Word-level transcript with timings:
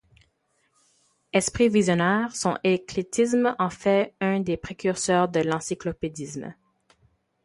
Esprit 1.31 1.69
visionnaire, 1.69 2.35
son 2.35 2.57
éclectisme 2.63 3.55
en 3.59 3.69
fait 3.69 4.15
un 4.19 4.39
des 4.39 4.57
précurseurs 4.57 5.29
de 5.29 5.41
l'encyclopédisme. 5.41 6.55